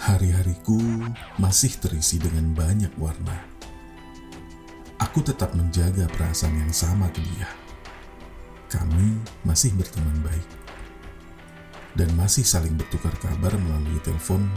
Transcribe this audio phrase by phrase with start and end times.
[0.00, 0.80] Hari-hariku
[1.36, 3.36] masih terisi dengan banyak warna.
[4.96, 7.44] Aku tetap menjaga perasaan yang sama ke dia.
[8.72, 10.48] Kami masih berteman baik
[12.00, 14.48] dan masih saling bertukar kabar melalui telepon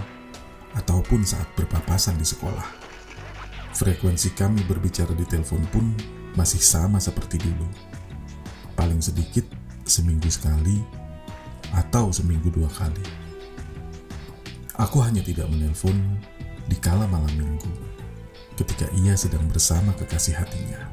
[0.79, 2.63] ataupun saat berpapasan di sekolah.
[3.75, 5.91] Frekuensi kami berbicara di telepon pun
[6.39, 7.67] masih sama seperti dulu.
[8.79, 9.43] Paling sedikit
[9.83, 10.79] seminggu sekali
[11.75, 13.22] atau seminggu dua kali.
[14.81, 16.17] Aku hanya tidak menelpon
[16.65, 17.69] di kala malam minggu
[18.57, 20.89] ketika ia sedang bersama kekasih hatinya.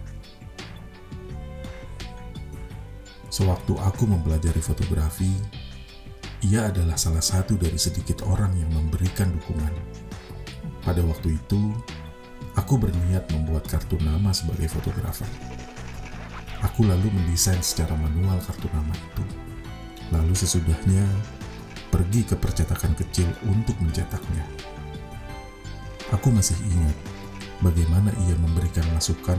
[3.32, 5.32] Sewaktu aku mempelajari fotografi,
[6.44, 9.72] ia adalah salah satu dari sedikit orang yang memberikan dukungan.
[10.84, 11.72] Pada waktu itu,
[12.60, 15.28] aku berniat membuat kartu nama sebagai fotografer.
[16.60, 19.24] Aku lalu mendesain secara manual kartu nama itu.
[20.12, 21.08] Lalu sesudahnya,
[21.90, 24.46] pergi ke percetakan kecil untuk mencetaknya.
[26.14, 26.96] Aku masih ingat
[27.62, 29.38] bagaimana ia memberikan masukan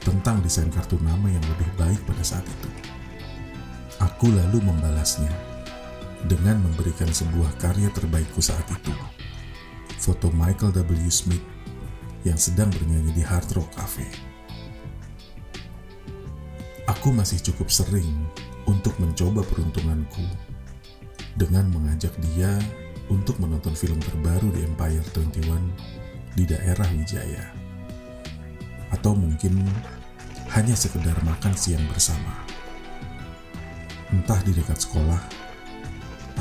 [0.00, 2.70] tentang desain kartu nama yang lebih baik pada saat itu.
[4.00, 5.30] Aku lalu membalasnya
[6.26, 8.92] dengan memberikan sebuah karya terbaikku saat itu.
[9.98, 10.92] Foto Michael W.
[11.12, 11.44] Smith
[12.24, 14.08] yang sedang bernyanyi di Hard Rock Cafe.
[16.88, 18.08] Aku masih cukup sering
[18.64, 20.47] untuk mencoba peruntunganku
[21.38, 22.50] dengan mengajak dia
[23.06, 27.46] untuk menonton film terbaru di Empire 21 di daerah Wijaya.
[28.90, 29.62] Atau mungkin
[30.50, 32.34] hanya sekedar makan siang bersama.
[34.10, 35.22] Entah di dekat sekolah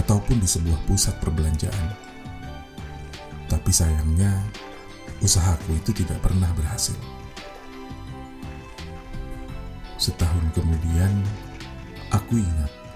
[0.01, 1.93] ataupun di sebuah pusat perbelanjaan.
[3.47, 4.33] Tapi sayangnya,
[5.21, 6.97] usahaku itu tidak pernah berhasil.
[10.01, 11.11] Setahun kemudian,
[12.11, 12.86] aku ingat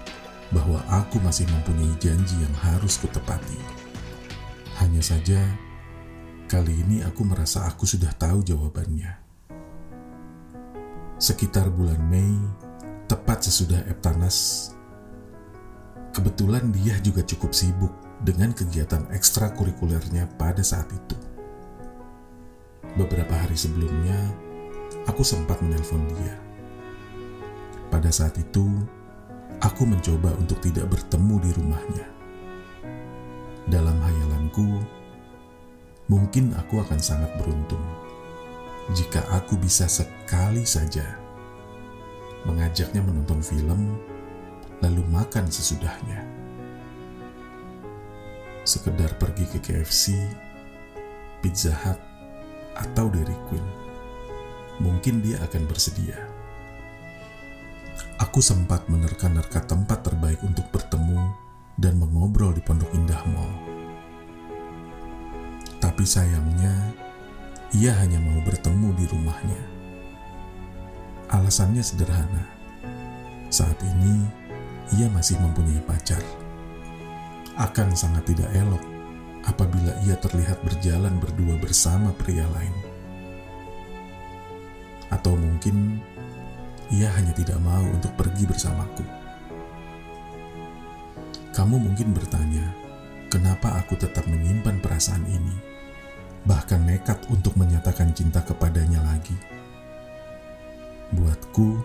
[0.52, 3.56] bahwa aku masih mempunyai janji yang harus kutepati.
[4.78, 5.40] Hanya saja,
[6.46, 9.16] kali ini aku merasa aku sudah tahu jawabannya.
[11.16, 12.36] Sekitar bulan Mei,
[13.08, 14.70] tepat sesudah Eptanas,
[16.12, 21.16] kebetulan dia juga cukup sibuk dengan kegiatan ekstrakurikulernya pada saat itu.
[22.92, 24.18] Beberapa hari sebelumnya,
[25.08, 26.36] aku sempat menelpon dia.
[27.88, 28.68] Pada saat itu,
[29.60, 32.06] aku mencoba untuk tidak bertemu di rumahnya.
[33.68, 34.80] Dalam hayalanku,
[36.08, 37.82] mungkin aku akan sangat beruntung
[38.90, 41.22] jika aku bisa sekali saja
[42.42, 43.94] mengajaknya menonton film,
[44.82, 46.26] lalu makan sesudahnya.
[48.66, 50.14] Sekedar pergi ke KFC,
[51.38, 51.98] Pizza Hut,
[52.74, 53.66] atau Dairy Queen.
[54.82, 56.18] Mungkin dia akan bersedia.
[58.32, 61.20] Aku sempat menerka-nerka tempat terbaik untuk bertemu
[61.76, 63.52] dan mengobrol di Pondok Indah Mall.
[65.76, 66.96] Tapi sayangnya,
[67.76, 69.60] ia hanya mau bertemu di rumahnya.
[71.28, 72.48] Alasannya sederhana.
[73.52, 74.24] Saat ini,
[74.96, 76.24] ia masih mempunyai pacar.
[77.60, 78.80] Akan sangat tidak elok
[79.44, 82.72] apabila ia terlihat berjalan berdua bersama pria lain.
[85.12, 86.00] Atau mungkin
[86.92, 89.04] ia hanya tidak mau untuk pergi bersamaku.
[91.56, 92.68] Kamu mungkin bertanya,
[93.32, 95.56] kenapa aku tetap menyimpan perasaan ini,
[96.44, 99.36] bahkan nekat untuk menyatakan cinta kepadanya lagi.
[101.12, 101.80] Buatku,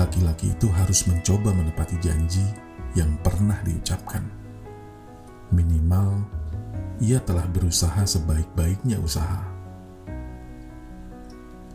[0.00, 2.44] laki-laki itu harus mencoba menepati janji
[2.96, 4.24] yang pernah diucapkan.
[5.52, 6.24] Minimal,
[7.00, 9.44] ia telah berusaha sebaik-baiknya usaha.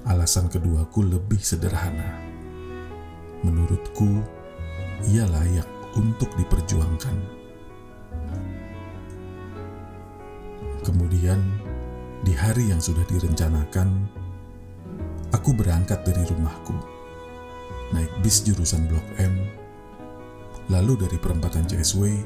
[0.05, 2.30] Alasan keduaku lebih sederhana
[3.41, 4.21] menurutku
[5.09, 5.65] ia layak
[5.97, 7.41] untuk diperjuangkan.
[10.81, 11.37] Kemudian,
[12.25, 14.09] di hari yang sudah direncanakan,
[15.33, 16.73] aku berangkat dari rumahku,
[17.93, 19.45] naik bis jurusan Blok M,
[20.73, 22.17] lalu dari perempatan CSW,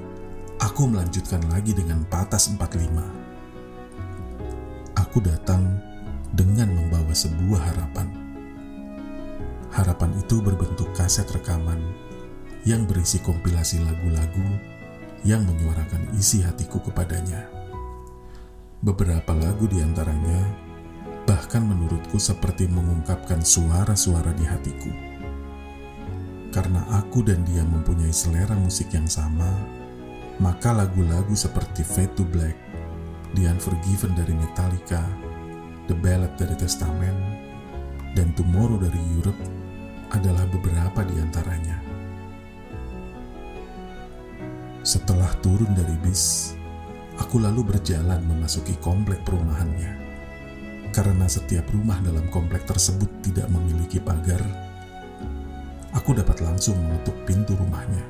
[0.64, 4.96] aku melanjutkan lagi dengan Patas 45.
[4.96, 5.80] Aku datang
[6.32, 8.25] dengan membawa sebuah harapan
[9.76, 11.84] Harapan itu berbentuk kaset rekaman
[12.64, 14.48] yang berisi kompilasi lagu-lagu
[15.28, 17.44] yang menyuarakan isi hatiku kepadanya.
[18.80, 20.40] Beberapa lagu di antaranya
[21.28, 24.92] bahkan menurutku seperti mengungkapkan suara-suara di hatiku.
[26.56, 29.52] Karena aku dan dia mempunyai selera musik yang sama,
[30.40, 32.56] maka lagu-lagu seperti Fade to Black,
[33.36, 35.04] The Unforgiven dari Metallica,
[35.92, 37.20] The Ballad dari Testament,
[38.16, 39.55] dan Tomorrow dari Europe
[40.16, 41.78] adalah beberapa di antaranya.
[44.86, 46.56] Setelah turun dari bis,
[47.16, 50.04] Aku lalu berjalan memasuki komplek perumahannya.
[50.92, 54.44] Karena setiap rumah dalam komplek tersebut tidak memiliki pagar,
[55.96, 58.04] aku dapat langsung mengetuk pintu rumahnya.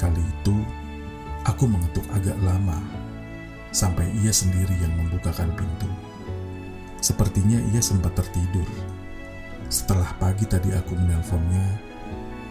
[0.00, 0.56] Kali itu,
[1.44, 2.80] aku mengetuk agak lama
[3.68, 5.88] sampai ia sendiri yang membukakan pintu.
[7.04, 8.68] Sepertinya ia sempat tertidur.
[9.66, 11.66] Setelah pagi tadi aku menelponnya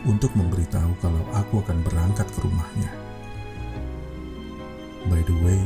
[0.03, 2.91] untuk memberitahu kalau aku akan berangkat ke rumahnya.
[5.07, 5.63] By the way,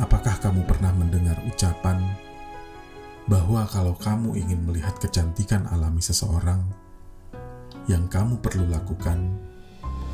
[0.00, 2.00] apakah kamu pernah mendengar ucapan
[3.28, 6.64] bahwa kalau kamu ingin melihat kecantikan alami seseorang,
[7.84, 9.28] yang kamu perlu lakukan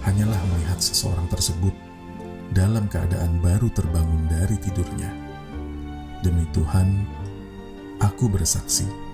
[0.03, 1.73] hanyalah melihat seseorang tersebut
[2.51, 5.11] dalam keadaan baru terbangun dari tidurnya.
[6.19, 7.07] Demi Tuhan,
[8.03, 9.08] aku bersaksi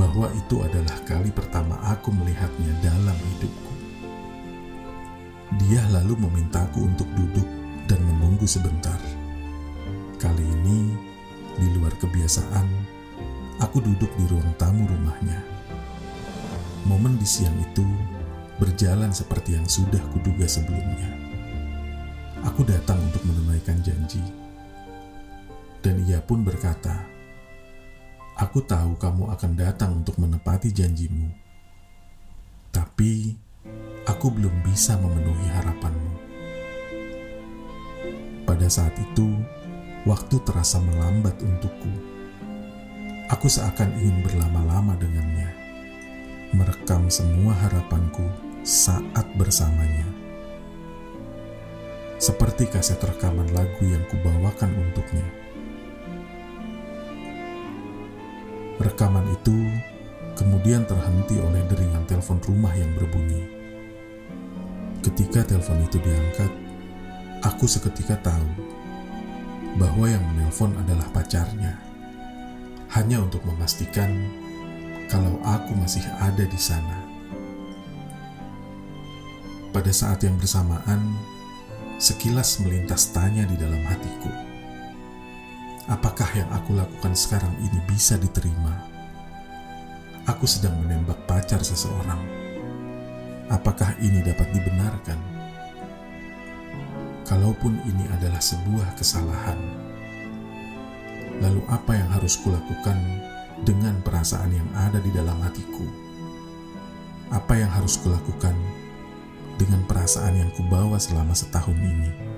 [0.00, 3.72] bahwa itu adalah kali pertama aku melihatnya dalam hidupku.
[5.68, 7.48] Dia lalu memintaku untuk duduk
[7.84, 8.98] dan menunggu sebentar.
[10.16, 10.96] Kali ini,
[11.60, 12.66] di luar kebiasaan,
[13.60, 15.52] aku duduk di ruang tamu rumahnya
[16.82, 17.86] Momen di siang itu
[18.58, 21.14] berjalan seperti yang sudah kuduga sebelumnya.
[22.42, 24.18] Aku datang untuk menunaikan janji.
[25.78, 27.06] Dan ia pun berkata,
[28.42, 31.30] Aku tahu kamu akan datang untuk menepati janjimu.
[32.74, 33.38] Tapi,
[34.02, 36.14] aku belum bisa memenuhi harapanmu.
[38.42, 39.30] Pada saat itu,
[40.02, 41.92] waktu terasa melambat untukku.
[43.30, 45.62] Aku seakan ingin berlama-lama dengannya
[46.52, 48.26] merekam semua harapanku
[48.60, 50.04] saat bersamanya.
[52.20, 55.41] Seperti kaset rekaman lagu yang kubawakan untuknya.
[58.82, 59.54] Rekaman itu
[60.34, 63.46] kemudian terhenti oleh deringan telepon rumah yang berbunyi.
[65.06, 66.50] Ketika telepon itu diangkat,
[67.46, 68.48] aku seketika tahu
[69.78, 71.78] bahwa yang menelpon adalah pacarnya.
[72.90, 74.10] Hanya untuk memastikan
[75.06, 77.06] kalau aku masih ada di sana.
[79.72, 81.16] Pada saat yang bersamaan,
[81.96, 84.51] sekilas melintas tanya di dalam hatiku.
[85.90, 88.70] Apakah yang aku lakukan sekarang ini bisa diterima?
[90.30, 92.22] Aku sedang menembak pacar seseorang.
[93.50, 95.18] Apakah ini dapat dibenarkan?
[97.26, 99.58] Kalaupun ini adalah sebuah kesalahan,
[101.42, 102.94] lalu apa yang harus kulakukan
[103.66, 105.86] dengan perasaan yang ada di dalam hatiku.
[107.34, 108.54] Apa yang harus kulakukan
[109.58, 112.31] dengan perasaan yang kubawa selama setahun ini?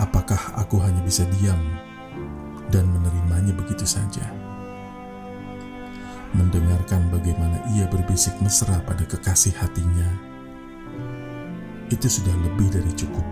[0.00, 1.60] Apakah aku hanya bisa diam
[2.72, 4.24] dan menerimanya begitu saja?
[6.32, 10.08] Mendengarkan bagaimana ia berbisik mesra pada kekasih hatinya,
[11.92, 13.26] itu sudah lebih dari cukup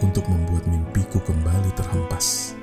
[0.00, 2.56] untuk membuat mimpiku kembali terhempas.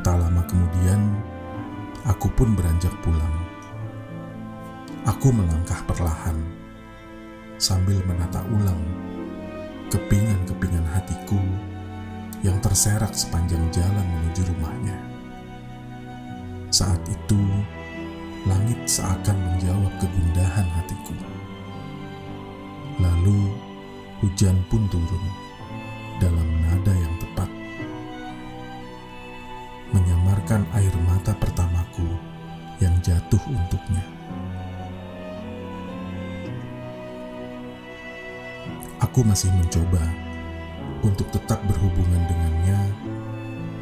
[0.00, 1.20] Tak lama kemudian,
[2.08, 3.36] aku pun beranjak pulang.
[5.04, 6.40] Aku melangkah perlahan
[7.60, 8.80] sambil menata ulang
[9.90, 11.38] kepingan-kepingan hatiku
[12.42, 14.98] yang terserak sepanjang jalan menuju rumahnya.
[16.74, 17.40] Saat itu,
[18.46, 21.14] langit seakan menjawab kegundahan hatiku.
[22.98, 23.54] Lalu,
[24.24, 25.24] hujan pun turun
[26.18, 27.50] dalam nada yang tepat
[29.94, 32.08] menyamarkan air mata pertamaku
[32.82, 34.15] yang jatuh untuknya.
[39.16, 40.04] Aku masih mencoba
[41.00, 42.76] untuk tetap berhubungan dengannya,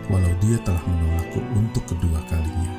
[0.07, 2.71] walau dia telah menolakku untuk kedua kalinya.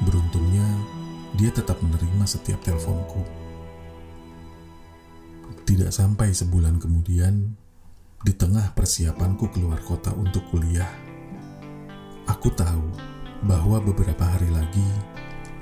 [0.00, 0.64] Beruntungnya,
[1.36, 3.20] dia tetap menerima setiap teleponku.
[5.68, 7.52] Tidak sampai sebulan kemudian,
[8.24, 10.88] di tengah persiapanku keluar kota untuk kuliah,
[12.24, 12.88] aku tahu
[13.44, 14.88] bahwa beberapa hari lagi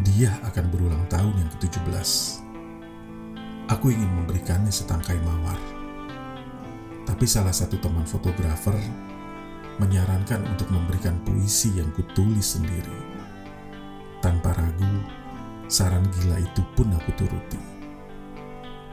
[0.07, 2.47] dia akan berulang tahun yang ke-17.
[3.69, 5.61] Aku ingin memberikannya setangkai mawar.
[7.05, 8.73] Tapi salah satu teman fotografer
[9.77, 12.97] menyarankan untuk memberikan puisi yang kutulis sendiri.
[14.25, 15.05] Tanpa ragu,
[15.69, 17.61] saran gila itu pun aku turuti.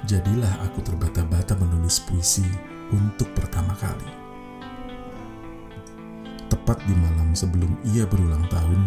[0.04, 2.44] Jadilah aku terbata-bata menulis puisi
[2.92, 4.12] untuk pertama kali.
[6.52, 8.82] Tepat di malam sebelum ia berulang tahun,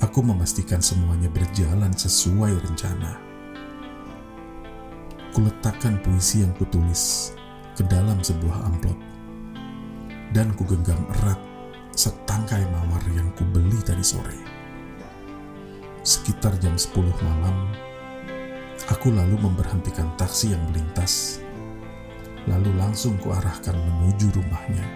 [0.00, 3.25] aku memastikan semuanya berjalan sesuai rencana.
[5.36, 7.36] Kuletakkan puisi yang kutulis
[7.76, 8.96] ke dalam sebuah amplop
[10.32, 11.36] dan kugenggam erat
[11.92, 14.40] setangkai mawar yang kubeli tadi sore.
[16.00, 16.88] Sekitar jam 10
[17.20, 17.68] malam,
[18.96, 21.44] Aku lalu memberhentikan taksi yang melintas,
[22.48, 24.86] lalu langsung kuarahkan menuju rumahnya.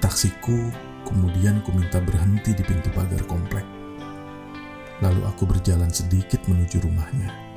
[0.00, 0.72] Taksiku
[1.04, 3.66] kemudian kuminta berhenti di pintu pagar komplek.
[5.04, 7.49] Lalu aku berjalan sedikit menuju rumahnya.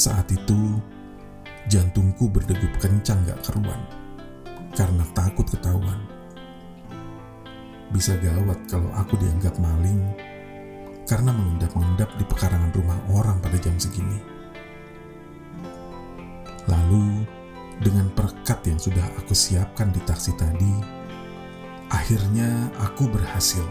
[0.00, 0.80] Saat itu,
[1.68, 3.84] jantungku berdegup kencang gak keruan
[4.72, 6.00] karena takut ketahuan.
[7.92, 10.00] Bisa gawat kalau aku dianggap maling
[11.04, 14.24] karena mengendap-endap di pekarangan rumah orang pada jam segini.
[16.64, 17.28] Lalu,
[17.84, 20.80] dengan perekat yang sudah aku siapkan di taksi tadi,
[21.92, 23.68] akhirnya aku berhasil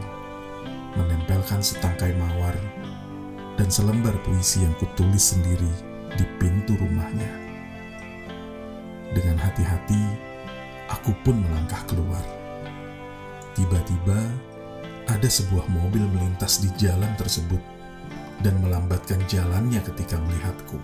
[0.93, 2.53] menempelkan setangkai mawar
[3.57, 7.29] dan selembar puisi yang kutulis sendiri di pintu rumahnya.
[9.13, 10.03] Dengan hati-hati,
[10.89, 12.21] aku pun melangkah keluar.
[13.57, 14.19] Tiba-tiba,
[15.09, 17.59] ada sebuah mobil melintas di jalan tersebut
[18.45, 20.77] dan melambatkan jalannya ketika melihatku.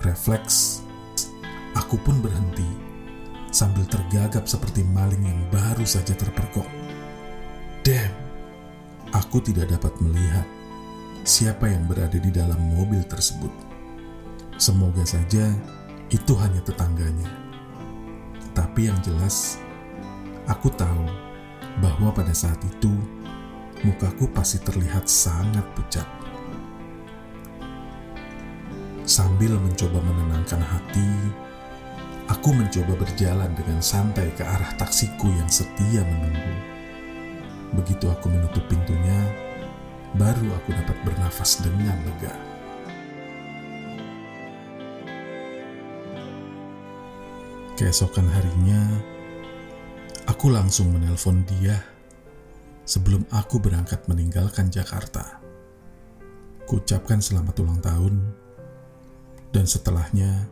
[0.00, 0.80] Refleks,
[1.76, 2.66] aku pun berhenti
[3.52, 6.66] sambil tergagap seperti maling yang baru saja terpergok.
[7.84, 8.12] Damn,
[9.12, 10.44] aku tidak dapat melihat
[11.22, 13.65] siapa yang berada di dalam mobil tersebut.
[14.56, 15.52] Semoga saja
[16.08, 17.28] itu hanya tetangganya.
[18.56, 19.60] Tapi yang jelas,
[20.48, 21.04] aku tahu
[21.84, 22.88] bahwa pada saat itu
[23.84, 26.08] mukaku pasti terlihat sangat pucat.
[29.04, 31.10] Sambil mencoba menenangkan hati,
[32.32, 36.56] aku mencoba berjalan dengan santai ke arah taksiku yang setia menunggu.
[37.76, 39.20] Begitu aku menutup pintunya,
[40.16, 42.45] baru aku dapat bernafas dengan lega.
[47.76, 48.80] Keesokan harinya,
[50.26, 51.76] Aku langsung menelpon dia
[52.88, 55.38] sebelum aku berangkat meninggalkan Jakarta.
[56.64, 58.14] Kucapkan selamat ulang tahun,
[59.54, 60.48] dan setelahnya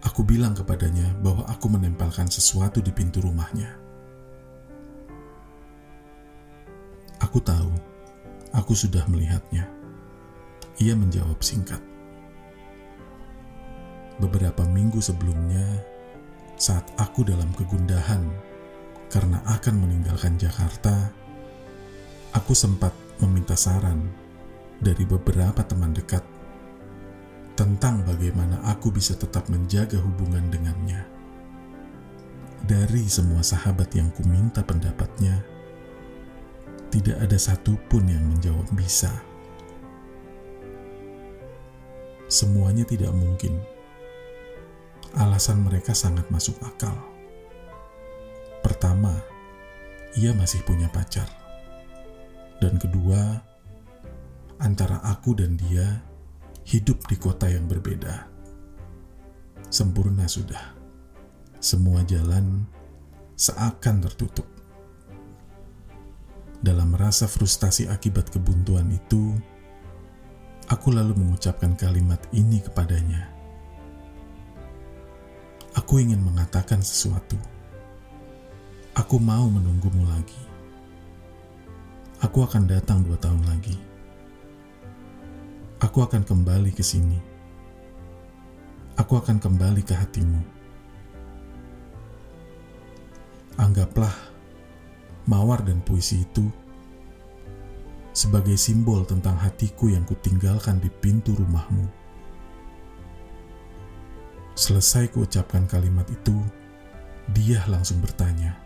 [0.00, 3.74] aku bilang kepadanya bahwa aku menempelkan sesuatu di pintu rumahnya.
[7.18, 7.74] Aku tahu,
[8.54, 9.68] aku sudah melihatnya.
[10.78, 11.82] Ia menjawab singkat.
[14.22, 15.97] Beberapa minggu sebelumnya,
[16.58, 18.26] saat aku dalam kegundahan
[19.08, 21.14] karena akan meninggalkan Jakarta,
[22.34, 22.90] aku sempat
[23.22, 24.10] meminta saran
[24.82, 26.22] dari beberapa teman dekat
[27.54, 31.02] tentang bagaimana aku bisa tetap menjaga hubungan dengannya.
[32.62, 35.42] Dari semua sahabat yang kuminta pendapatnya,
[36.90, 39.14] tidak ada satupun yang menjawab bisa.
[42.28, 43.77] Semuanya tidak mungkin.
[45.16, 46.92] Alasan mereka sangat masuk akal
[48.68, 49.16] Pertama,
[50.18, 51.24] ia masih punya pacar.
[52.60, 53.40] Dan kedua,
[54.60, 56.02] antara aku dan dia
[56.68, 58.28] hidup di kota yang berbeda.
[59.72, 60.74] Sempurna sudah.
[61.64, 62.66] Semua jalan
[63.40, 64.44] seakan tertutup.
[66.60, 69.32] Dalam rasa frustasi akibat kebuntuan itu,
[70.66, 73.37] aku lalu mengucapkan kalimat ini kepadanya.
[75.78, 77.38] Aku ingin mengatakan sesuatu
[78.98, 80.42] Aku mau menunggumu lagi.
[82.18, 83.78] Aku akan datang dua tahun lagi.
[85.78, 87.14] Aku akan kembali ke sini.
[88.98, 90.42] Aku akan kembali ke hatimu.
[93.54, 94.12] Anggaplah
[95.30, 96.50] mawar dan puisi itu
[98.10, 101.97] sebagai simbol tentang hatiku yang kutinggalkan di pintu rumahmu.
[104.58, 106.34] Selesai kuucapkan kalimat itu,
[107.30, 108.58] dia langsung bertanya,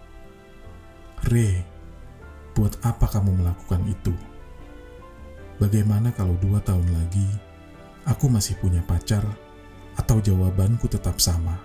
[1.28, 1.68] Re,
[2.56, 4.16] buat apa kamu melakukan itu?
[5.61, 7.28] Bagaimana kalau dua tahun lagi
[8.08, 9.20] aku masih punya pacar
[10.00, 11.61] atau jawabanku tetap sama?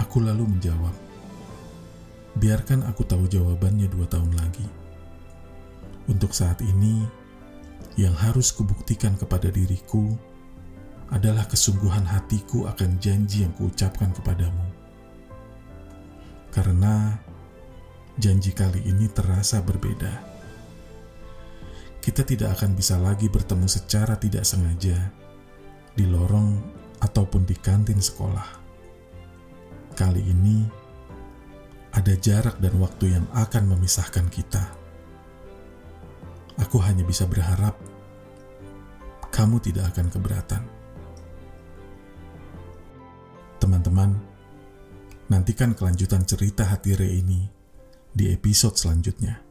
[0.00, 0.96] Aku lalu menjawab,
[2.40, 4.64] biarkan aku tahu jawabannya dua tahun lagi.
[6.08, 7.04] Untuk saat ini,
[8.00, 10.16] yang harus kubuktikan kepada diriku
[11.14, 14.64] adalah kesungguhan hatiku akan janji yang kuucapkan kepadamu.
[16.50, 17.14] Karena
[18.18, 20.34] janji kali ini terasa berbeda.
[22.00, 25.10] Kita tidak akan bisa lagi bertemu secara tidak sengaja
[25.94, 26.54] di lorong
[27.02, 28.64] ataupun di kantin sekolah.
[29.96, 30.64] Kali ini
[31.96, 34.64] ada jarak dan waktu yang akan memisahkan kita.
[36.60, 37.76] Aku hanya bisa berharap
[39.32, 40.62] kamu tidak akan keberatan.
[43.76, 44.16] Teman-teman,
[45.28, 47.44] nantikan kelanjutan cerita hati Re ini
[48.08, 49.45] di episode selanjutnya.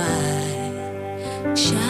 [0.00, 1.54] by.
[1.54, 1.89] Shine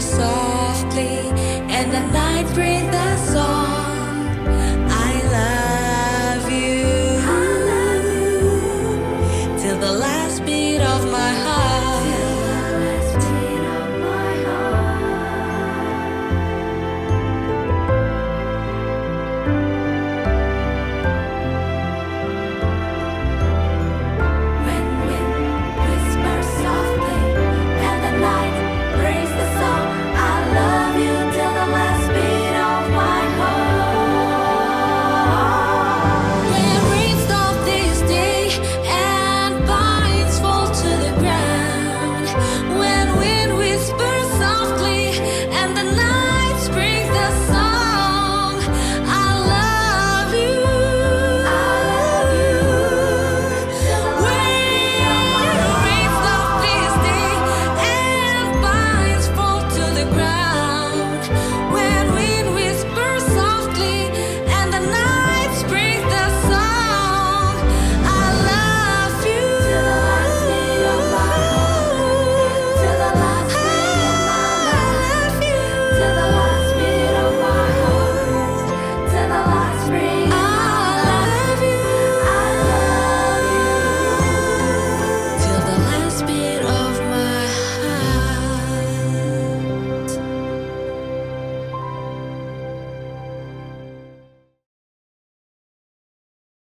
[0.00, 0.59] saw